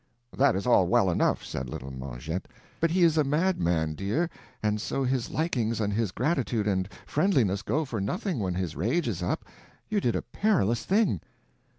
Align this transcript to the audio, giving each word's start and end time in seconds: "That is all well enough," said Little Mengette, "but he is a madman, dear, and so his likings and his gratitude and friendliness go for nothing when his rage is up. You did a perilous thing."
"That 0.35 0.55
is 0.55 0.65
all 0.65 0.87
well 0.87 1.11
enough," 1.11 1.45
said 1.45 1.69
Little 1.69 1.91
Mengette, 1.91 2.47
"but 2.79 2.89
he 2.89 3.03
is 3.03 3.19
a 3.19 3.23
madman, 3.23 3.93
dear, 3.93 4.31
and 4.63 4.81
so 4.81 5.03
his 5.03 5.29
likings 5.29 5.79
and 5.79 5.93
his 5.93 6.11
gratitude 6.11 6.67
and 6.67 6.89
friendliness 7.05 7.61
go 7.61 7.85
for 7.85 8.01
nothing 8.01 8.39
when 8.39 8.55
his 8.55 8.75
rage 8.75 9.07
is 9.07 9.21
up. 9.21 9.45
You 9.89 10.01
did 10.01 10.15
a 10.15 10.23
perilous 10.23 10.85
thing." 10.85 11.21